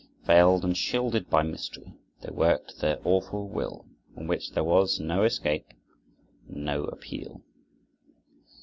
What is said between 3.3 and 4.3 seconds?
will, from